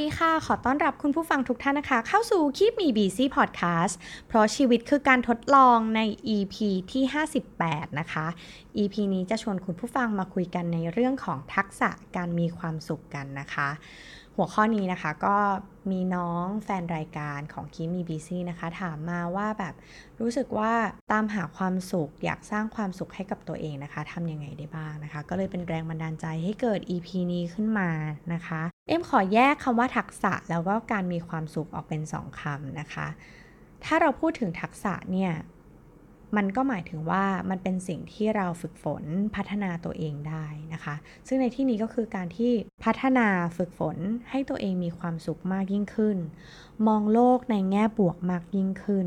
[0.00, 6.00] ดีค่ะ ขอต้อนรับคุณผู้ฟังทุกท่านนะคะ เข้าสู่คลิปมีบีซีพอดแคสต์เพราะชีวิตคือการทดลองใน
[6.36, 6.56] EP
[6.92, 7.02] ที่
[7.50, 8.26] 58 นะคะ
[8.76, 13.68] EP นี้จะชวนคุณผู้ฟังมาคุยกันในเรื่องของทักษะการมีความสุขกันนะคะ
[14.40, 15.36] หัวข้อนี้นะคะก็
[15.90, 19.74] มีน้องแฟนรายการของคิมีบีซี่นะคะ ถามมาว่าแบบ
[20.20, 20.72] รู้สึกว่า
[21.12, 27.90] ตามหาความสุขอยากสร้างความสุขให้กับตัวเองนะคะทำยังไงได้บ้างนะคะ ก็เลยเป็นแรงบันดาลใจให้เกิด EP นี้ขึ้นมา
[28.32, 33.06] นะคะ เอ็มขอแยกคำว่าทักษะแล้วก็การมีความสุขออกเป็นสองคำนะคะ
[33.84, 35.32] ถ้าเราพูดถึงทักษะเนี่ย
[36.36, 39.04] มันก็หมายถึงว่ามันเป็นสิ่งที่เราฝึกฝน
[39.36, 40.94] พัฒนาตัวเองได้นะคะ
[41.28, 42.52] ซึ่งในที่นี้ก็คือการที่
[42.84, 43.96] พัฒนาฝึกฝน
[44.30, 46.18] ให้ตัวเองมีความสุขมากยิ่งขึ้น
[46.86, 49.06] มองโลกในแง่บวกมากยิ่งขึ้น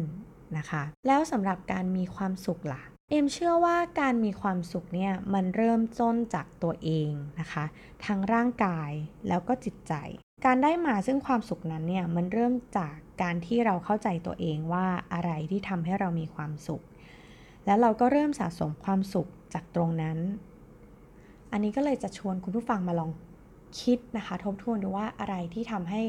[0.57, 7.65] นะคะ แล้วสำหรับการมีความสุขล่ะเอ็มเชื่อว่าการมีความสุขเนี่ยมันเริ่มต้นจากตัวเองนะคะ
[8.05, 8.91] ทั้งร่างกาย
[9.27, 9.93] แล้วก็จิตใจ
[10.45, 16.83] การได้มาซึ่งความสุขนั้นเนี่ยมันเริ่มจากการที่เราเข้าใจตัวเองว่าอะไรที่ทำให้เรามีความสุข
[17.65, 20.17] แล้วเราก็เริ่มสะสมความสุขจากตรงนั้น
[21.51, 23.11] อันนี้ก็เลยจะชวนคุณผู้ฟังมาลอง
[23.81, 26.03] คิดนะคะ ทบทวนดูว่าอะไรที่ทำให้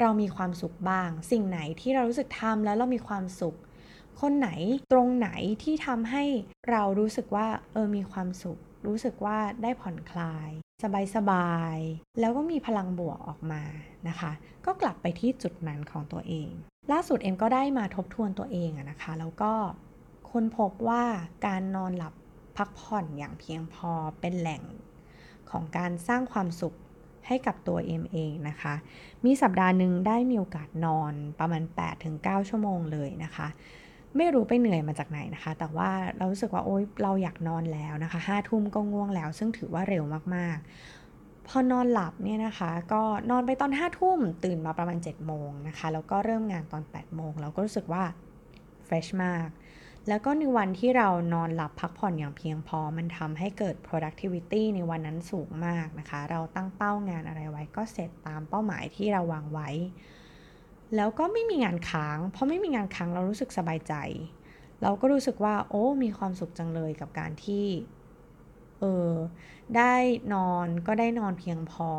[0.00, 3.56] เรามีความสุขบ้าง สิ่งไหนที่เรารู้สึกทำแล้วเรามีความสุข
[4.20, 4.50] คนไหน
[4.92, 5.30] ตรงไหน
[5.62, 6.24] ที่ทำให้
[6.70, 10.50] เรารู้สึกว่าเออมีความสุข รู้สึกว่าได้ผ่อนคลาย
[10.84, 11.76] สบายสบาย
[12.20, 13.62] แล้วก็มีพลังบวกออกมา
[14.08, 14.32] นะคะ
[14.66, 16.50] ก็กลับไปที่จุดนั้นของตัวเอง
[16.92, 19.52] ล่าสุดเอ็มก็ได้มาทบทวนตัวเองอะนะคะ แล้วก็
[20.30, 21.04] ค้นพบว่า
[21.46, 22.14] การนอนหลับ
[22.56, 23.90] พักผ่อนอย่างเพียงพอ
[24.20, 24.62] เป็นแหล่ง
[25.50, 26.74] ของการสร้างความสุข
[27.26, 28.74] ให้กับตัวเอ็มเองนะคะ
[29.24, 31.62] มีสัปดาห์หนึ่งได้มีโอกาสนอนประมาณ
[32.06, 33.48] 8-9 ชั่วโมงเลยนะคะ
[34.16, 48.04] ไม่รู้ไปเหนื่อยมาจากไหนนะคะ แต่ว่าเรารู้สึกว่าโอ๊ยเราอยากนอนแล้วนะคะห้าทุ่มก็ง่วงแล้ว ซึ่งถือว่าเร็วมากๆ พอนอนหลับเนี่ยนะคะ ก็นอนไปตอนห้าทุ่มตื่นมาประมาณ7จ็ดโมงนะคะ แล้วก็เริ่มงานตอน8ปดโมงเราก็รู้สึกว่า
[48.84, 49.48] เฟรชมาก
[50.08, 59.68] แล้วก็ในวันที่เรานอนหลับพักผ่อนอย่างเพียงพอ มันทำให้เกิด productivity ในวันนั้นสูงมากนะคะ เราตั้งเป้างานอะไรไว้ก็เสร็จตามเป้าหมายที่เราวางไว้
[60.96, 63.94] แล้วก็ไม่มีงานค้าง เพราะไม่มีงานค้างเรารู้สึกสบายใจ
[64.82, 67.66] เราก็รู้สึกว่าโอ้ มีความสุขจังเลยกับการที่
[68.80, 69.12] เออ
[69.76, 69.94] ได้
[70.34, 71.90] นอนก็ได้นอนเพียงพอ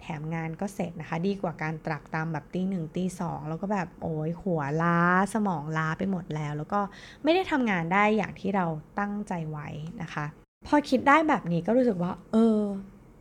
[0.00, 4.98] แถมงานก็เสร็จนะคะ ดีกว่าการตรักตามแบบตีหนึ่งตีสองแล้วก็แบบโอ้ยหัวล้า
[5.34, 6.80] สมองล้าไปหมดแล้ว แล้วก็
[7.24, 8.66] ไม่ได้ทำงานได้อย่างที่เรา
[8.98, 9.68] ตั้งใจไว้
[10.02, 10.26] นะคะ
[10.66, 12.60] พอคิดได้แบบนี้ก็รู้สึกว่า เออ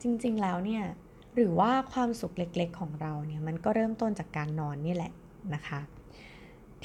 [0.01, 0.83] จริง ๆ แล้วเนี่ย
[1.35, 5.11] หรือว่าความสุขเล็กๆของเราเนี่ยมันก็เริ่มต้นจากการนอนนี่แหละ
[5.53, 5.79] นะคะ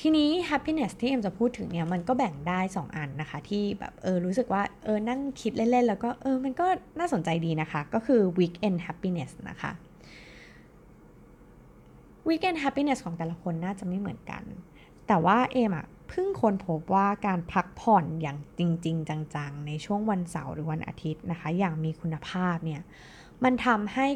[0.00, 6.66] ทีนี้ happiness ที่เอ็มจะพูดถึงเนี่ยมันก็แบ่งได้ 2 อันนะคะ ที่แบบเออรู้สึกว่าเออนั่งคิดเล่น ๆ แล้วก็เออมันก็
[6.99, 9.72] น่าสนใจดีนะคะ ก็คือ weekend happiness นะคะ
[12.28, 14.43] weekend happiness ของแต่ละคนน่าจะไม่เหมือนกัน
[15.06, 22.81] แต่ว่าเอมอะเพิ่งค้นพบว่าการพักผ่อนอย่างจริง ๆ จัง ๆ ในช่วงวันเสาร์หรือวันอาทิตย์นะคะ อย่างมีคุณภาพเนี่ย
[23.44, 24.06] มันทำให้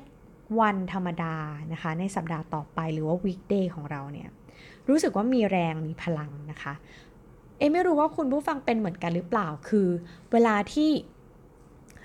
[0.61, 1.37] วันธรรมดา
[1.73, 4.29] นะคะ ในสัปดาห์ต่อไปหรือว่า weekday ของเราเนี่ย
[4.89, 6.75] รู้สึกว่ามีแรงมีพลังนะคะ
[7.59, 9.89] เอไม่รู้ว่าคุณผู้ฟังเป็นเหมือนกันหรือเปล่าคือ
[10.33, 10.91] เวลาที่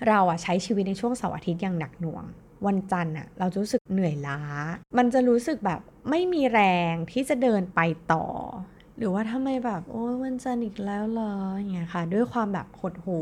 [0.08, 2.24] เราอะใช้ชีวิตในช่วงเสาร์อาทิตย์อย่างหนักหน่วง
[2.66, 4.40] วันจันทร์อะเราจะรู้สึกเหนื่อยล้า
[4.98, 5.80] มันจะรู้สึกแบบ
[6.10, 6.60] ไม่มีแร
[6.92, 7.80] งที่จะเดินไป
[8.12, 8.24] ต่อ
[8.98, 13.20] หรือว่าทำไมแบบโอ้วันจันทร์อีกแล้วเหรออย่างเงี้ยค่ะ ด้วยความแบบหดหู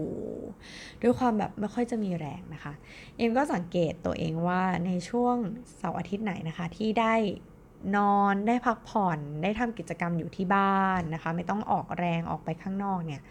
[1.03, 2.73] ด้วยความแบบไม่ค่อยจะมีแรงนะคะ
[3.17, 5.37] เอ็มก็สังเกตตัวเองว่าในช่วง
[5.79, 7.15] เสาร์อาทิตย์ไหนนะคะ ที่ได้
[7.97, 13.23] นอนได้พักผ่อนได้ทำกิจกรรมอยู่ที่บ้านนะคะ ไม่ต้องออกแรงออกไปข้างนอกเนี่ย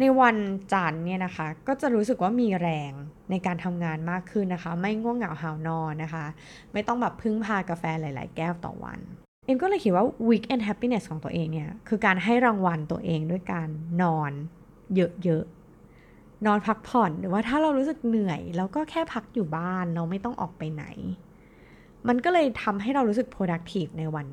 [0.00, 0.36] ในวัน
[0.72, 2.92] จันทร์เนี่ยนะคะ ก็จะรู้สึกว่ามีแรง
[3.30, 6.24] ในการทำงานมากขึ้นนะคะ ไม่ง่วงเหงาหาวนอนนะคะ
[6.72, 9.00] ไม่ต้องแบบพึ่งพากาแฟหลาย ๆ แก้วต่อวัน
[9.44, 13.68] เอ็มก็เลยคิดว่า weekend happiness ของตัวเองเนี่ยคือการให้รางวัลตัวเองด้วยการ
[14.02, 14.32] นอน
[15.24, 15.44] เยอะ
[15.94, 20.84] ๆ นอนพักผ่อนหรือว่าถ้าเรารู้สึกเหนื่อยเราก็แค่พักอยู่บ้านเราไม่ต้องออกไปไหน
[22.08, 24.26] มันก็เลยทำให้เรารู้สึก productive ในวัน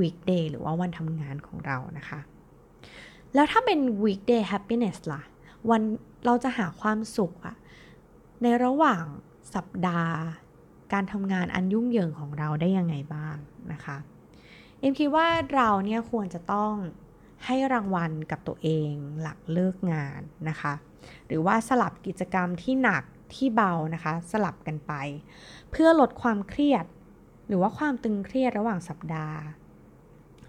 [0.00, 2.20] weekday หรือว่าวันทำงานของเรานะคะ
[3.34, 5.22] แล้วถ้าเป็น weekday happiness ล่ะ
[5.70, 5.82] วัน
[6.26, 7.56] เราจะหาความสุขอะ
[8.42, 9.04] ในระหว่าง
[9.54, 10.16] สัปดาห์
[10.92, 13.36] การทำงานอันยุ่งเหยิงของเราได้ยังไงบ้าง
[13.72, 13.96] นะคะ
[14.78, 16.72] เอ็มคิดว่าเราเนี่ยควรจะต้อง
[17.44, 18.90] ให้รางวัลกับตัวเอง
[19.20, 20.74] หลังเลิกงานนะคะ
[21.26, 23.02] หรือว่าสลับกิจกรรมที่หนัก
[23.34, 24.92] ที่เบานะคะ สลับกันไป
[25.70, 26.84] เพื่อลดความเครียด
[27.48, 29.38] หรือว่าความตึงเครียดระหว่างสัปดาห์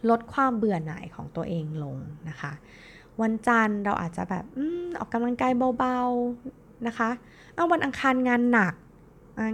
[0.09, 1.97] ลดความเบื่อหน่ายของตัวเองลง
[2.29, 2.51] นะคะ
[3.21, 4.59] วันจันทร์เราอาจจะแบบอ
[4.99, 7.09] ออกกำลังกายเบาๆนะคะ
[7.55, 8.73] เอาวันอังคารงานหนัก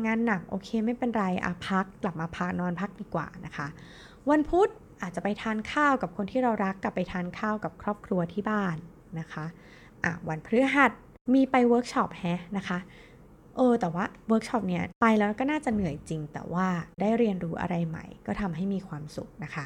[0.05, 3.67] งานหนักโอเคไม่เป็นไรอะพักกลับมาพักนอนพักดีกว่านะคะ
[4.29, 4.69] วันพุธ
[5.01, 8.75] อาจจะไปทานข้าวกับคนที่เรารักกลับไปทานข้าวกับครอบครัวที่บ้าน
[9.19, 9.45] นะคะ
[10.03, 10.91] อะวันพฤหัส
[11.33, 12.77] มีไปเวิร์กช็อปแฮะนะคะ
[13.55, 16.67] เออแต่ว่าเวิร์กช็อปเนี่ยไปแล้วก็น่าจะเหนื่อยจริง แต่ว่า
[17.01, 19.65] ได้เรียนรู้อะไรใหม่ ก็ทำให้มีความสุขนะคะ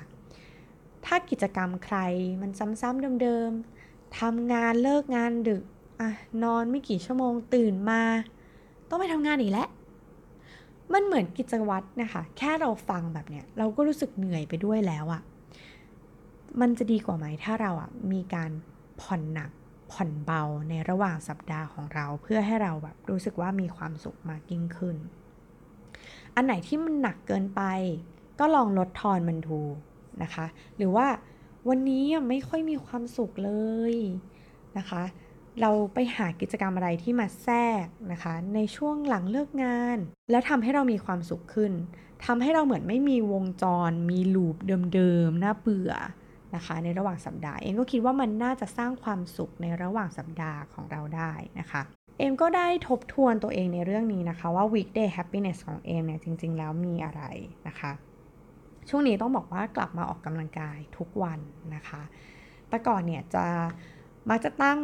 [1.05, 1.97] ถ้ากิจกรรมใคร
[2.41, 2.51] มัน
[2.81, 5.63] ซ้ำๆเดิมๆทำงานเลิกงานดึก
[6.01, 6.09] อะ
[6.43, 8.01] นอนไม่กี่ชั่วโมงตื่นมา
[8.89, 9.67] ต้องไปทำงานอีกแล้ว
[10.93, 15.21] มันเหมือนกิจวัตรนะคะ แค่เราฟังแบบเนี้ยเราก็รู้สึกเหนื่อยไปด้วยแล้วอะ่ะ
[16.61, 18.51] มันจะดีกว่าไหมถ้าเราอะ่ะมีการ
[19.01, 19.51] ผ่อนหนัก
[19.91, 24.95] ผ่อนเบาในระหว่างสัปดาห์ของเราเพื่อให้เราแบบรู้สึกว่ามีความสุขมากยิ่งขึ้น
[26.35, 27.61] อันไหนที่มันหนักเกินไป
[28.39, 29.59] ก็ลองลดทอนมันดู
[30.23, 30.45] นะคะ
[30.77, 31.07] หรือว่า
[31.69, 33.51] วันนี้ไม่ค่อยมีความสุขเล
[33.93, 33.95] ย
[34.77, 35.03] นะคะ
[35.61, 39.97] เราไปหากิจกรรมอะไรที่มาแทรกนะคะ ในช่วงหลังเลิกงาน
[40.31, 41.73] แล้วทำให้เรามีความสุขขึ้น
[42.25, 44.55] ทำให้เราเหมือนไม่มีวงจร มีลูป
[44.93, 45.91] เดิมๆน่าเบื่อ
[46.55, 51.81] นะคะในระหว่างสัปดาห์ เองก็คิดว่ามันน่าจะสร้างความสุขในระหว่างสัปดาห์ของเราได้นะคะ
[52.17, 57.23] เอมก็ได้ทบทวนตัวเองในเรื่องนี้นะคะว่า weekday happiness ของเอมเนี่ยจริง ๆ แล้วมีอะไร
[57.67, 57.91] นะคะ
[58.89, 61.39] ช่วงนี้ต้องบอกว่ากลับมาออกกำลังกายทุกวัน
[61.75, 62.01] นะคะ
[62.69, 63.45] แต่ก่อนเนี่ยจะ
[64.29, 64.79] มักจะตั้ง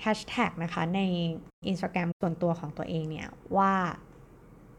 [0.00, 1.00] แฮชแท็กนะคะใน
[1.70, 3.72] Instagram ส่วนตัวของตัวเองเนี่ยว่า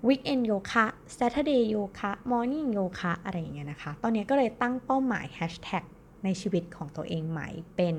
[0.08, 0.86] weekend โยคะ
[1.18, 5.84] Saturday โยคะ morning โยคะอะไรอย่างเงี้ยนะคะ ตอนนี้ก็เลยตั้งเป้าหมายแฮชแท็ก
[6.24, 7.96] ในชีวิตของตัวเองใหม่ เป็น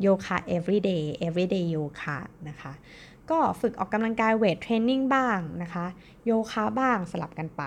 [0.00, 2.18] โยคะ everyday everyday โยคะ
[2.48, 2.72] นะคะ
[3.30, 5.86] ก็ฝึกออกกำลังกายเวทเทรนนิ่งบ้างนะคะ
[6.26, 7.62] โยคะบ้างสลับกันไป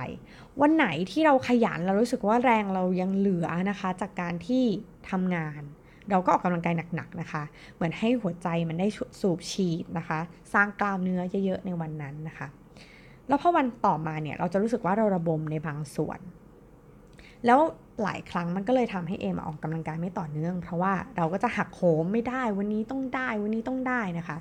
[0.62, 4.64] วันไหนที่เราขยันเรารู้สึกว่าแรงเรายังเหลือนะคะ จากการที่
[5.10, 5.62] ทำงาน
[6.12, 7.44] เราก็ออกกำลังกายหนักๆนะคะ
[7.76, 8.88] เหมือนให้หัวใจมันได้
[9.22, 10.20] สูบฉีดนะคะ
[10.54, 12.48] สร้างกล้ามเนื้อเยอะๆในวันนั้นนะคะ
[13.28, 16.20] แล้วพอวันต่อมาเนี่ยเราจะรู้สึกว่าเราระบมในบางส่วน
[17.46, 17.60] แล้ว
[18.04, 24.38] หลายครั้งมันก็เลยทำให้เอมออกกำลังกายไม่ต่อเนื่อง เพราะว่าเราก็จะหักโหมไม่ได้วันนี้ต้องได้วันนี้ต้องได้นะคะ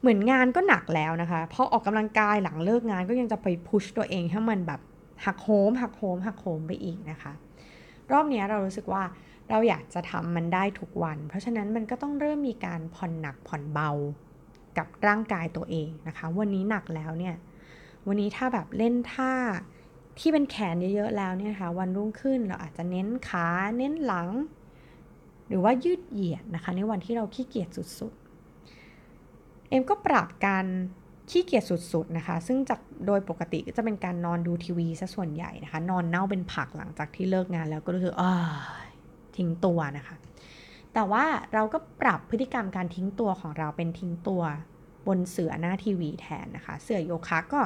[0.00, 4.80] เหมือนงานก็หนักแล้วนะคะพอออกกำลังกายหลังเลิกงานก็ยังจะไปพุชตัวเองให้มันแบบ
[5.24, 7.32] หักโหมหักโหมหักโหมไปอีกนะคะ
[8.12, 9.02] รอบนี้เรารู้สึกว่า
[9.50, 13.90] เราอยากจะทำมันได้ทุกวัน เพราะฉะนั้นมันก็ต้องเริ่มมีการผ่อนหนักผ่อนเบา
[14.78, 17.34] กับร่างกายตัวเองนะคะ วันนี้หนักแล้วเนี่ย
[18.06, 19.32] วันนี้ถ้าแบบเล่นท่า
[20.18, 23.46] ที่เป็นแขนเยอะๆแล้วเนี่ยนะคะวันรุ่งขึ้นเราอาจจะเน้นขา
[23.78, 24.28] เน้นหลัง
[25.48, 27.68] หรือว่ายืดเหยียดนะคะ ในวันที่เราขี้เกียจ
[27.98, 30.66] สุดๆ เอ็มก็ปรับการ
[31.30, 38.32] ขี้เกียจสุดๆนะคะ ซึ่งจากโดยปกติก็จะเป็นการนอนดูทีวีซะส่วนใหญ่นะคะ นอนเน่าเป็นผักหลังจากที่เลิกงานแล้วก็รู้สึกอ่า
[39.36, 40.16] ทิ้งตัวนะคะ
[40.94, 41.24] แต่ว่า
[41.54, 44.42] เราก็ปรับพฤติกรรมการทิ้งตัวของเราเป็นทิ้งตัว
[45.06, 47.60] บนเสือหน้าทีวีแทนนะคะ เสือโยคะก็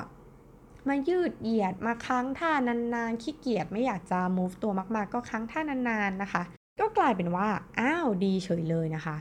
[0.89, 6.43] มายืดเหยียดมาค้างท่านานๆขี้เกียจไม่อยากจะ move ตัวมาก ๆ ก็ค้างท่านานๆนะคะ
[6.81, 7.49] ก็กลายเป็นว่า
[7.79, 9.17] อ้าวดีเฉยเลยนะคะ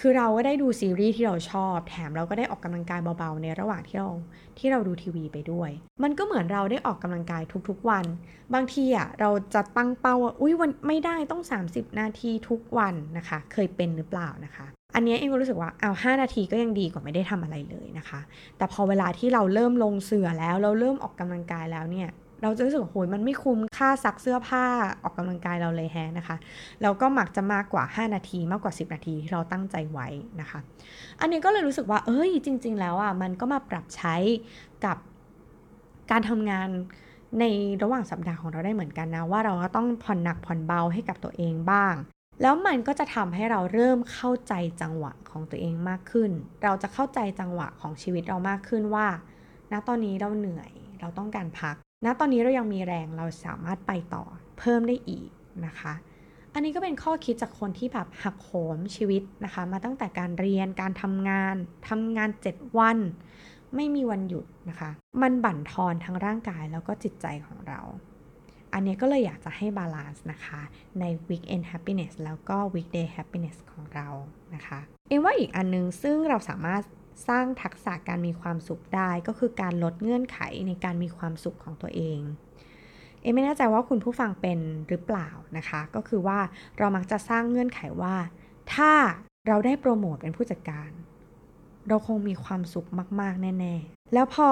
[0.00, 4.10] คือเราก็ได้ดูซีรีส์ที่เราชอบ แถมเราก็ได้ออกกำลังกายเบาๆในระหว่างที่เรา
[4.58, 5.70] ที่เราดูทีวีไปด้วย
[6.02, 8.04] มันก็เหมือนเราได้ออกกำลังกายทุกๆวัน
[8.54, 18.20] บางทีอะเราจะตั้งเป้าว่าอุ้ยวันไม่ได้ต้อง 30 นาทีทุกวันนะคะ เคยเป็นหรือเปล่านะคะ อันนี้เองก็รู้สึกว่าเอาห้านาทีก็ยังดีกว่าไม่ได้ทำอะไรเลยนะคะ
[18.56, 22.10] แต่พอเวลาที่เราเริ่มลงเสื่อแล้วเราเริ่มออกกำลังกายแล้วเนี่ย
[22.42, 24.64] เราจะรู้สึกโหยมันไม่คุ้มค่าซักเสื้อผ้า
[25.02, 26.36] ออกกำลังกายเราเลยแฮะนะคะ
[26.82, 30.08] แล้วก็มักจะมากกว่า 5 นาทีมากกว่า 10 นาทีที่เราตั้งใจไว้
[30.40, 30.58] นะคะ
[31.20, 34.14] อันนี้ก็เลยรู้สึกว่า เอ้ยจริง ๆ แล้วอะมันก็มาปรับใช้
[34.84, 34.96] กับ
[36.10, 36.68] การทำงาน
[37.40, 37.44] ใน
[37.82, 41.94] ระหว่างสัปดาห์ของเราได้เหมือนกันนะ ว่าเราก็ต้องผ่อนหนักผ่อนเบาให้กับตัวเองบ้าง
[42.40, 46.30] แล้วมันก็จะทำให้เราเริ่มเข้าใจจังหวะของตัวเองมากขึ้น
[46.62, 49.06] เราจะเข้าใจจังหวะของชีวิตเรามากขึ้นว่า
[49.72, 50.70] ณ ตอนนี้เราเหนื่อย
[51.00, 54.24] เราต้องการพัก ณ ตอนนี้เรายังมีแรง เราสามารถไปต่อ
[54.58, 55.28] เพิ่มได้อีก
[55.66, 55.92] นะคะ
[56.54, 61.56] อันนี้ก็เป็นข้อคิดจากคนที่แบบหักโหมชีวิตนะคะ มาตั้งแต่การเรียน การทำงาน
[61.88, 62.98] ทำงาน 7 วัน
[63.76, 64.90] ไม่มีวันหยุดนะคะ
[65.22, 67.80] มันบั่นทอนทั้งร่างกายแล้วก็จิตใจของเรา
[68.74, 70.60] อันนี้ก็เลยอยากจะให้ balance นะคะ
[71.00, 74.08] ใน weekend happiness แล้วก็ weekday happiness ของเรา
[74.54, 76.82] นะคะ เอ็มว่าอีกอันนึงซึ่งเราสามารถ
[77.28, 82.20] สร้างทักษะการมีความสุขได้ก็คือการลดเงื่อนไขในการมีความสุขของตัวเอง
[83.22, 86.38] เอ็มไม่แน่ใจว่าคุณผู้ฟังเป็นหรือเปล่านะคะ ก็คือว่า
[86.78, 88.16] เรามักจะสร้างเงื่อนไขว่า
[88.74, 88.92] ถ้า
[89.46, 90.90] เราได้โปรโมทเป็นผู้จัดการ
[91.88, 92.88] เราคงมีความสุข
[93.20, 94.48] มาก ๆ แน่ ๆ แล้วพอ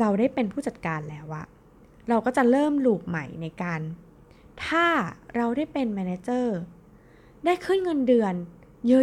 [0.00, 1.46] เราได้เป็นผู้จัดการแล้วอะ
[2.10, 3.80] เราก็จะเริ่มลูปใหม่ในการ
[4.66, 4.86] ถ้า
[5.36, 6.58] เราได้เป็นแมเนเจอร์
[7.44, 8.34] ได้ขึ้นเงินเดือน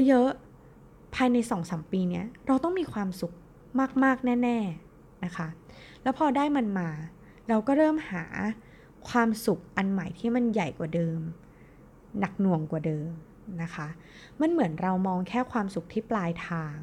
[0.08, 3.34] เยอะๆ ภายใน2-3ปีเนี้ยเราต้องมีความสุข
[4.04, 4.58] มากๆ แน่
[4.92, 5.48] ๆ นะคะ
[6.02, 6.90] แล้วพอได้มันมา
[7.50, 8.24] เราก็เริ่มหา
[9.10, 11.20] ความสุขอันใหม่ที่มันใหญ่กว่าเดิม
[12.20, 13.10] หนักหน่วงกว่าเดิม
[13.62, 13.88] นะคะ
[14.42, 16.78] มันเหมือนเรามองแค่ความสุขที่ปลายทาง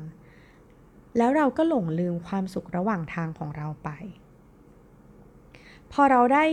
[1.16, 3.90] แล้วเราก็หลงลืมความสุขระหว่างทางของเราไป
[5.95, 6.45] พอเราได้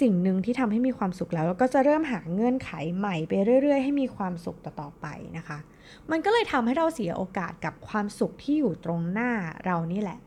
[0.00, 3.32] สิ่งหนึ่งที่ทำให้มีความสุขแล้วเราก็จะเริ่มหาเงื่อนไขใหม่ไป
[3.62, 5.06] เรื่อย ๆ ให้มีความสุขต่อๆไป
[5.36, 5.58] นะคะ
[6.10, 9.30] มันก็เลยทำให้เราเสียโอกาสกับความสุขที่อยู่ตรงหน้า
[9.64, 10.18] เรานี่แหละ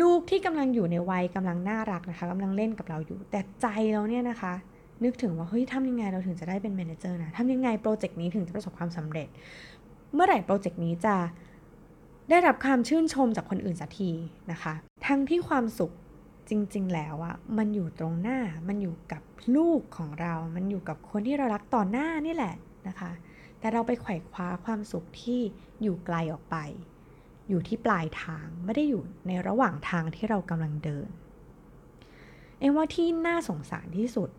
[0.00, 4.52] ลูกที่กำลังอยู่ในวัยกำลังน่ารักนะคะกำลังเล่นกับเราอยู่ แต่ใจเราเนี่ยนะคะ
[5.04, 9.28] นึกถึงว่าเฮ้ยทำยังไงเราถึงจะได้เป็น manager นะทำยังไง project นี้ถึงจะประสบความสำเร็จ
[10.14, 11.16] เมื่อไหร่ project นี้จะ
[12.30, 14.10] ได้รับความชื่นชมจากคนอื่นสักที
[14.50, 14.74] นะคะ
[15.06, 15.92] ทั้งที่ความสุข
[16.52, 19.22] จริงๆ แล้วอะมันอยู่ตรงหน้า มันอยู่กับ
[19.56, 22.54] ลูกของเรา มันอยู่กับคนที่เรารักต่อหน้านี่แหละ
[22.88, 23.10] นะคะ
[23.58, 25.40] แต่เราไปไขว่คว้าความสุขที่
[25.82, 26.56] อยู่ไกลออกไป
[27.48, 31.08] อยู่ที่ปลายทาง ไม่ได้อยู่ในระหว่างทางที่เรากำลังเดิน
[32.58, 34.30] เอ็มว่าที่น่าสงสารที่สุด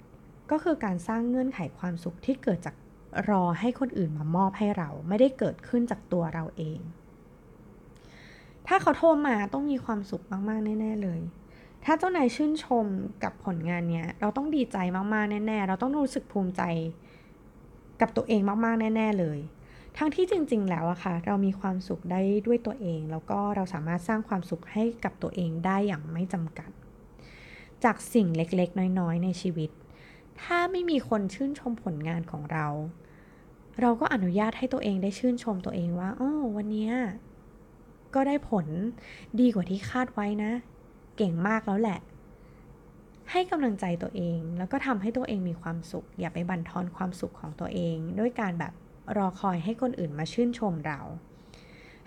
[0.51, 2.75] ก็คือการสร้างเงื่อนไขความสุขที่เกิดจาก
[3.29, 6.79] รอให้คนอื่นมามอบให้เรา ไม่ได้เกิดขึ้นจากตัวเราเอง
[8.67, 11.19] ถ้าเขาโทรมาต้องมีความสุขมากๆ แน่ ๆ เลย
[11.85, 12.85] ถ้าเจ้านายชื่นชม
[13.23, 14.77] กับผลงานเนี้ย เราต้องดีใจ
[15.13, 16.61] มากๆแน่ๆ เราต้องรู้สึกภูมิใจ
[18.01, 19.39] กับตัวเองมากๆ แน่ ๆ เลย
[19.97, 26.71] ทั้งที่จริง ๆ แล้วอะค่ะ เรามีความสุขได้ด้วยตัวเอง แล้วก็เราสามารถสร้างความสุขให้กับตัวเองได้อย่างไม่จำกัด
[27.83, 29.69] จากสิ่งเล็กๆ น้อยๆ ในชีวิต
[30.41, 32.67] ถ้าไม่มีคนชื่นชมผลงานของเรา
[33.81, 36.89] เราก็อนุญาตให้ตัวเองได้ชื่นชมตัวเองว่าอ๋อวันนี้
[38.15, 38.65] ก็ได้ผล
[39.39, 40.51] ดีกว่าที่คาดไว้นะ
[41.17, 41.99] เก่งมากแล้วแหละ
[43.31, 48.73] ให้กำลังใจตัวเองแล้วก็ทำให้ตัวเองมีความสุข อย่าไปบั่นทอนความสุขของตัวเอง ด้วยการแบบ
[49.17, 50.99] รอคอยให้คนอื่นมาชื่นชมเรา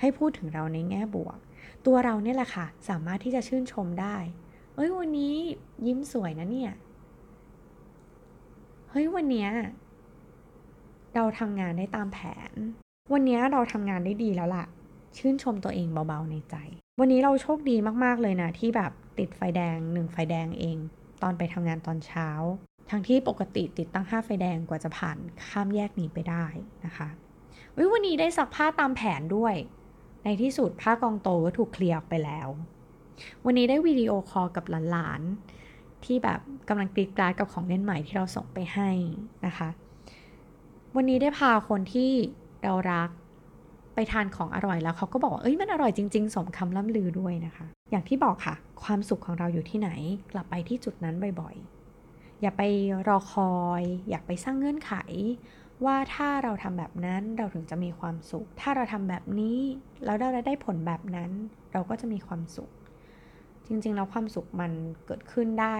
[0.00, 1.38] ให้พูดถึงเราในแง่บวก
[1.86, 4.16] ตัวเราเนี่ยแหละค่ะ สามารถที่จะชื่นชมได้
[4.74, 5.34] เอ้ยวันนี้
[5.86, 6.72] ยิ้มสวยนะเนี่ย
[8.90, 9.50] เฮ้ยวันเนี้ย
[11.14, 12.18] เราทำงานได้ตามแผ
[12.50, 12.52] น
[13.12, 14.66] วันนี้เราทำงานได้ดีแล้วล่ะ
[15.18, 16.56] ชื่นชมตัวเองเบาๆในใจ
[17.00, 20.76] วันนี้เราโชคดีมากๆเลยนะ ที่แบบติดไฟแดงหนึ่งไฟแดงเอง
[21.22, 22.28] ตอนไปทำงานตอนเช้า
[22.90, 26.44] ทั้งที่ปกติติดตั้งห้าไฟแดงกว่าจะผ่านข้ามแยกนี้ไปได้
[26.84, 27.08] นะคะ
[27.92, 29.54] วันนี้ได้สักผ้าตามแผนด้วย
[30.24, 32.48] ในที่สุดผ้ากองโตก็ถูกเคลียร์ไปแล้ว
[33.44, 38.90] วันนี้ได้วิดีโอคอลกับหลานๆ ที่แบบกำลังกรีดกราดกับของเล่นใหม่ที่เราส่งไปให้
[39.46, 39.68] นะคะ
[40.96, 42.12] วันนี้ได้พาคนที่
[42.62, 43.10] เรารัก
[43.96, 49.90] ไปทานของอร่อยแล้วเขาก็บอกว่า เอ้ยมันอร่อยจริง ๆ สมคำล่ำลือด้วยนะคะ อย่างที่บอกค่ะ ความสุขของเราอยู่ที่ไหน
[50.32, 52.62] กลับไปที่จุดนั้นบ่อยๆ อย่าไป
[53.08, 54.92] รอคอย อย่าไปสร้างเงื่อนไข
[55.84, 59.58] ว่าถ้าเราทำแบบนั้นเราถึงจะมีความสุข ถ้าเราทำแบบนี้
[60.04, 61.30] แล้วเราได้ผลแบบนั้น
[61.72, 62.70] เราก็จะมีความสุข
[63.66, 64.72] จริงๆแล้วความสุขมัน
[65.06, 65.78] เกิดขึ้นได้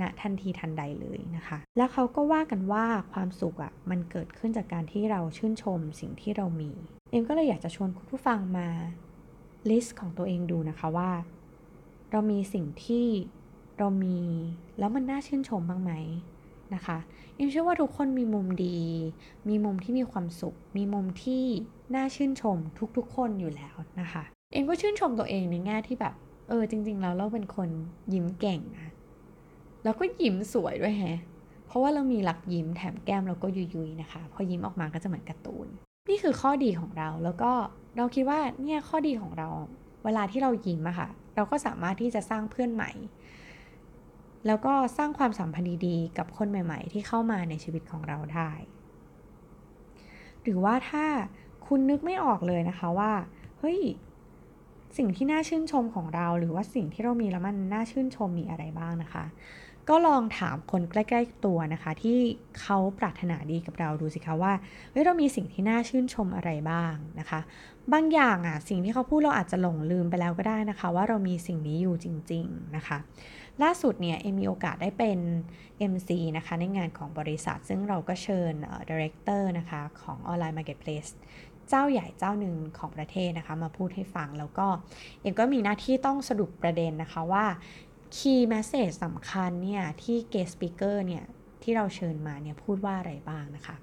[0.00, 6.72] ณทันทีทันใดเลยนะคะ แล้วเขาก็ว่ากันว่าความสุขอะ่ะมันเกิดขึ้นจากการที่เราชื่นชมสิ่งที่เรามี
[7.10, 8.68] เอ็มก็เลยอยากจะชวนคุณผู้ฟังมา
[9.68, 11.10] list ของตัวเองดูนะคะว่า
[12.10, 13.06] เรามีสิ่งที่
[13.78, 14.18] เรามี
[14.78, 15.92] แล้วมันน่าชื่นชมบ้างไหม
[16.74, 16.98] นะคะ
[17.36, 18.78] เอ็มเชื่อว่าทุกคนมีมุมดี
[19.48, 21.44] มีมุมที่มีความสุข มีมุมที่
[21.94, 22.56] น่าชื่นชม
[22.96, 26.14] ทุกๆ คนอยู่แล้วนะคะ เอ็มก็ชื่นชมตัวเองในแง่ที่แบบ
[26.48, 27.68] เออจริง ๆ แล้วเราเป็นคน
[28.12, 28.88] ยิ้มเก่งนะ
[29.84, 31.18] แล้วก็ยิ้มสวยด้วยแฮะ
[31.66, 35.68] เพราะว่าเรามีหลักยิ้มแถมแก้มเราก็ยุยๆนะคะ พอยิ้มออกมาก็จะเหมือนการ์ตูน
[36.08, 37.52] นี่คือข้อดีของเราแล้วก็
[37.96, 39.48] เราคิดว่าเนี่ยข้อดีของเรา
[40.04, 42.90] เวลาที่เรายิ้มอะค่ะ เราก็สามารถที่จะสร้างเพื่อนใหม่
[44.46, 48.50] แล้วก็สร้างความสัมพันธ์ดีๆ กับคนใหม่ๆ ที่เข้ามาในชีวิตของเราได้
[50.42, 51.04] หรือว่าถ้า
[51.66, 53.12] คุณนึกไม่ออกเลยนะคะว่า
[53.58, 53.80] เฮ้ย
[54.96, 59.24] สิ่งที่น่าชื่นชมของเรา หรือว่าสิ่งที่เรามีแล้วมันน่าชื่นชมมีอะไรบ้างนะคะ
[59.90, 62.18] ก็ลองถามคนใกล้ ๆ ตัวนะคะ ที่
[62.60, 64.52] เขาปรารถนาดีกับเราดูสิคะว่า
[64.90, 67.40] เฮ้ยเรามีสิ่งที่น่าชื่นชมอะไรบ้างนะคะ
[67.92, 72.98] บางอย่างอะสิ่งที่เขาพูดเราอาจจะหลงลืมไปแล้วก็ได้นะคะ ว่าเรามีสิ่งนี้อยู่จริง ๆนะคะ
[73.62, 75.18] ล่าสุดเนี่ยเอ็มมีโอกาสได้เป็น
[75.92, 78.52] MC นะคะในงานของบริษัท ซึ่งเราก็เชิญ
[78.90, 81.06] director นะคะของ online marketplace
[81.68, 84.66] เจ้าใหญ่เจ้าหนึ่งของประเทศนะคะมาพูดให้ฟังแล้วก็
[85.20, 87.44] เอ็มก็มีหน้าที่ต้องสรุปประเด็นนะคะว่า
[88.16, 91.24] key message สำคัญเนี่ยที่ guest speaker เนี่ย
[91.62, 93.76] ที่เราเชิญมาเนี่ยพูดว่าอะไรบ้างนะคะ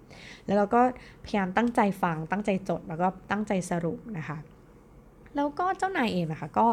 [0.46, 0.82] แล้วเราก็
[1.26, 4.38] พยายามตั้งใจฟัง ตั้งใจจด แล้วก็ตั้งใจสรุปนะคะ
[5.36, 6.68] แล้วก็เจ้านายเองนะคะก็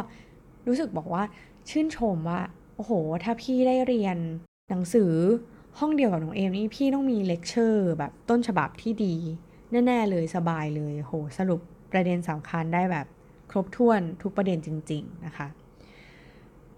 [0.66, 1.24] รู้สึกบอกว่า
[1.70, 2.40] ชื่นชมว่า
[2.76, 2.92] โอ้โห
[3.24, 4.16] ถ้าพี่ได้เรียน
[4.70, 5.12] หนังสือ
[5.78, 9.14] ห้องเดียวกับน้องเอ็มนี่พี่ต้องมีเลคเชอร์แบบต้นฉบับที่ดี
[9.86, 11.60] แน่ ๆ เลยสบายเลยโหสรุป
[11.92, 13.06] ประเด็นสำคัญได้แบบ
[13.50, 15.46] ครบถ้วนทุกประเด็นจริง ๆ นะคะ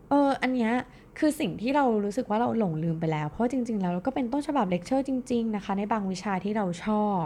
[0.09, 0.73] เออ อันเนี้ย
[1.19, 7.25] คือสิ่งที่เรารู้สึกว่าเราหลงลืมไปแล้ว เพราะจริง ๆ แล้วเราก็เป็นต้นฉบับเลคเชอร์จริง ๆ นะคะ ในบางวิชาที่เราชอบ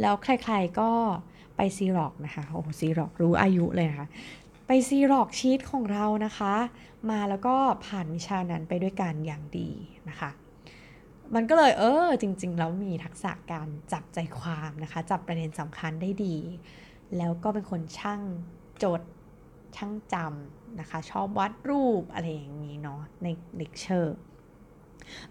[0.00, 0.90] แล้วใครๆก็
[1.56, 4.08] ไปซีร็อกนะคะ โอ้ซีร็อกรู้อายุเลยนะคะ
[4.66, 6.54] ไป xerox sheet ของเรานะคะ
[7.10, 7.56] มาแล้วก็
[7.86, 9.70] ผ่านวิชานั้นไปด้วยกันอย่างดี
[10.08, 10.30] นะคะ
[11.34, 16.36] มันก็เลยเออจริง ๆ แล้วมีทักษะการจับใจความนะคะ จับประเด็นสำคัญได้ดี
[17.16, 18.20] แล้วก็เป็นคนช่าง
[18.82, 19.00] จด
[19.76, 24.16] ช่างจำ นะคะ ชอบวาดรูปอะไรอย่างนี้เนาะในเลคเชอร์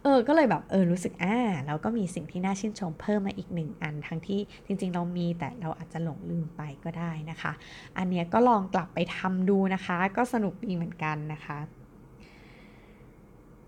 [0.04, 1.38] เออ ก็เลยแบบ เออ รู้สึก อ่า
[1.68, 7.52] เราก็มีสิ่งที่น่าชื่นชมเพิ่มมาอีกหนึ่งอัน ทั้งที่จริง ๆ เรามีแต่เราอาจจะหลงลืมไปก็ได้นะคะ
[7.98, 11.58] อันเนี้ยก็ลองกลับไปทำดูนะคะ ก็สนุกดีเหมือนกันนะคะ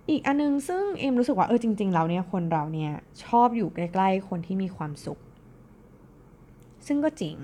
[0.09, 2.91] อีกอันนึงซึ่งเอ็มรู้สึกว่า เออ จริง ๆ เราเนี่ย คนเราเนี่ย
[3.25, 5.19] ชอบอยู่ใกล้ ๆ คนที่มีความสุข
[6.87, 7.37] ซึ่งก็จริง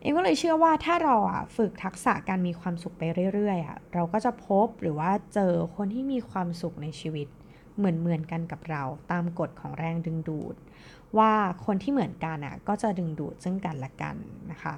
[0.00, 3.02] เอ็มก็เลยเชื่อว่าถ้าเราอะฝึกทักษะการมีความสุขไป
[3.34, 7.28] เรื่อยๆอะเราก็จะพบหรือว่าเจอคนที่มีความสุขในชีวิต
[7.76, 10.56] เหมือนเหมือนกันกับเราตามกฎของแรงดึงดูด
[11.18, 11.32] ว่า
[11.64, 14.16] คนที่เหมือนกันอะก็จะดึงดูดซึ่งกันและกัน
[14.50, 14.74] นะคะ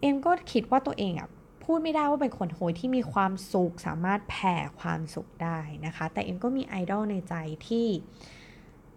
[0.00, 1.28] เอ็มก็คิดว่าตัวเองอะ
[1.64, 7.34] พูดไม่ได้ว่าเป็นคนโหยที่มีความสุขสามารถแผ่ความสุขได้นะคะ แต่เอ็มก็มีไอดอลในใจ
[7.68, 7.86] ที่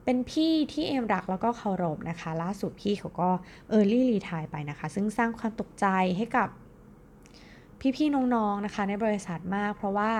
[0.09, 3.29] เป็นพี่ที่เอ็มรักแล้วก็เคารพนะคะ ล่าสุดพี่เขาก็
[3.69, 5.85] เออร์ลี่รีทายไปนะคะ ซึ่งสร้างความตกใจ
[6.17, 6.49] ให้กับ
[7.95, 10.11] พี่ๆน้องๆนะคะ ในบริษัทมาก เพราะว่า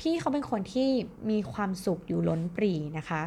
[0.00, 0.88] พี่เขาเป็นคนที่
[1.30, 3.22] มีความสุขอยู่ล้นปรีนะคะ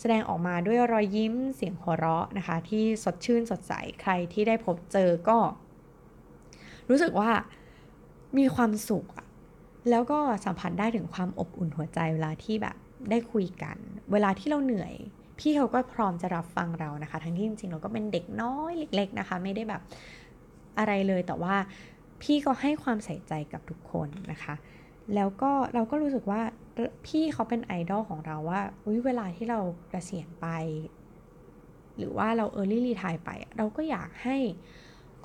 [0.00, 5.38] แสดงออกมาด้วยรอยยิ้มเสียงหัวเราะนะคะ ที่สดชื่นสดใสใครที่ได้พบเจอก็
[6.88, 7.30] รู้สึกว่า
[8.38, 9.06] มีความสุข
[9.90, 12.76] แล้วก็สัมผัสได้ถึงความอบอุ่นหัวใจเวลาที่แบบ
[13.10, 13.76] ได้คุยกัน
[14.12, 14.94] เวลาที่เราเหนื่อย
[15.42, 19.82] พี่เขาก็พร้อมจะรับฟังเรานะคะ ทั้งที่จริงๆเราก็เป็นเด็กน้อยเล็ก ๆนะคะ ไม่ได้แบบ
[20.78, 21.54] อะไรเลยแต่ว่า
[22.22, 24.54] พี่ก็ให้ความใส่ใจกับทุกคนนะคะ
[25.14, 26.42] แล้วก็เราก็รู้สึกว่า
[27.06, 30.46] พี่เขาเป็นไอดอลของเราว่าอุ้ยเวลาที่เราเกษียณไป
[31.96, 34.36] หรือว่าเราเออร์ลี่รีทายไป เราก็อยากให้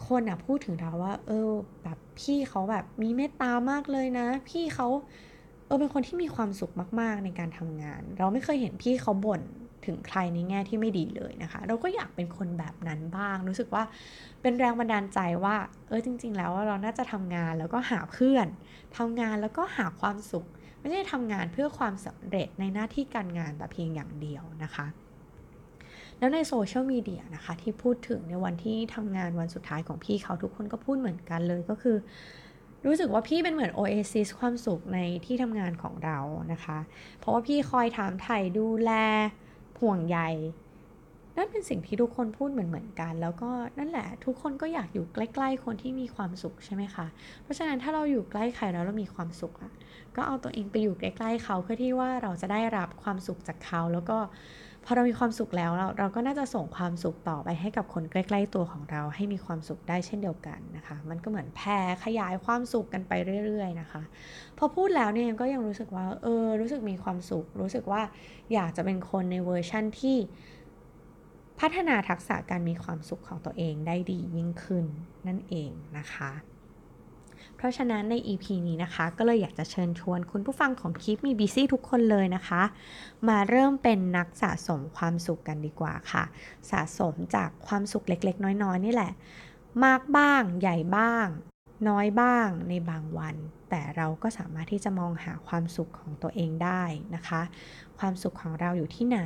[0.08, 1.50] คนอะพูดถึงเราว่า เออ
[1.84, 4.88] แบบพี่เขาแบบมีเมตตามากเลยนะ พี่เขา
[5.66, 9.42] เออเป็นคนที่มีความสุขมาก ๆ ในการทำงาน เราไม่เคยเห็นพี่เขาบ่น
[9.88, 13.84] ถึงใครในแง่ที่ไม่ดีเลยนะคะ เราก็อยากเป็นคนแบบนั้นบ้าง รู้สึกว่า
[14.42, 15.56] เป็นแรงบันดาลใจว่า
[15.88, 18.48] เออจริง ๆ แล้วเราน่าจะทำงานแล้วก็หาเพื่อน
[18.98, 20.46] ทำงานแล้วก็หาความสุข
[20.80, 24.88] ไม่ใช่ทำงานเพื่อความสำเร็จในหน้าที่การงานแต่เพียงอย่างเดียวนะคะ
[26.20, 31.98] แล้วในโซเชียลมีเดียนะคะ ที่พูดถึงในวันที่ทำงานวันสุดท้ายของพี่เขาทุกคนก็พูดเหมือนกันเลยก็คือ
[32.86, 36.20] รู้สึกว่าพี่เป็นเหมือนโอเอซิสความสุขในที่ทำงานของเรา
[36.52, 36.78] นะคะ
[37.20, 38.92] เพราะว่าพี่คอยถามไถ่ดูแล
[39.80, 40.20] ห่วงใย
[41.38, 47.08] นั่นเป็นสิ่งที่ทุกคนพูดเหมือนเหมือนกัน แล้วก็นั่นแหละ ทุกคนก็อยากอยู่ใกล้ ๆ คนที่มีความสุขใช่ไหมคะ
[47.44, 49.72] เพราะฉะนั้นถ้าเราอยู่ใกล้ใครแล้วเรามีความสุขอะ
[50.16, 54.18] ก็เอาตัวเองไปอยู่ใกล้ ๆ เขาเพื่อที่ว่าเราจะได้รับความสุขจากเขาแล้วก็
[54.90, 63.14] พอเรามีความสุขแล้วเราเราก็น่าจะส่งความสุขต่อไปให้กับคนใกล้ๆตัวของเราให้มีความสุขได้เช่นเดียวกันนะคะ มันก็เหมือนแพร่ขยายความสุขกันไป
[63.46, 64.02] เรื่อย ๆ นะคะ
[64.58, 68.02] พอพูดแล้วเนี่ยก็ยังรู้สึกว่าเออรู้สึกมีความสุข รู้สึกว่า
[68.54, 70.18] อยากจะเป็นคนในเวอร์ชั่นที่
[71.60, 74.86] พัฒนาทักษะการมีความสุขของตัวเองได้ดียิ่งขึ้น
[75.28, 76.32] นั่นเองนะคะ
[77.58, 82.62] เพราะฉะนั้นใน EP นี้นะคะ ก็เลยอยากจะเชิญชวนคุณผู้ฟังของ Keep Me Busy ทุกคนเลยนะคะ
[83.28, 86.24] มาเริ่มเป็นนักสะสมความสุขกันดีกว่าค่ะ
[86.72, 89.12] สะสมจากความสุขเล็ก ๆ น้อย ๆ นี่แหละ
[89.86, 91.28] มากบ้างใหญ่บ้าง
[91.90, 93.36] น้อยบ้างในบางวัน
[93.70, 96.84] แต่เราก็สามารถที่จะมองหาความสุขของตัวเองได้
[97.16, 97.42] นะคะ
[98.00, 99.20] ความสุขของเราอยู่ที่ไหน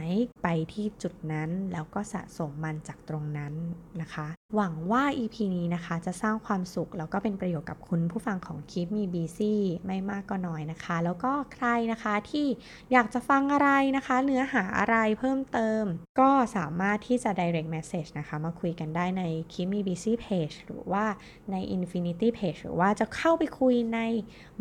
[0.44, 3.54] ไปที่จุดนั้นแล้วก็สะสมมันจากตรงนั้น
[4.02, 12.48] นะคะ หวังว่า EP นี้นะคะจะสร้างความสุข แล้วก็เป็นประโยชน์กับคุณผู้ฟังของคลิปมีบีซี่ไม่มากก็น้อยนะคะ แล้วก็ใครนะคะที่
[12.92, 15.84] อยากจะฟังอะไรนะคะ เนื้อหาอะไรเพิ่มเติม
[16.20, 21.06] ก็สามารถที่จะ direct message นะคะมาคุยกันได้ในคลิปมีบีซี่ page หรือว่า
[21.52, 24.00] ใน Infinity page หรือว่าจะเข้าไปคุยใน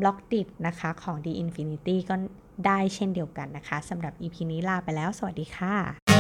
[0.01, 2.15] บล็อกดิบนะคะของ The Infinity ก็
[2.67, 6.20] ได้เช่นเดียวกันนะคะสำหรับ EP นี้ลาไปแล้ว สวัสดีค่ะ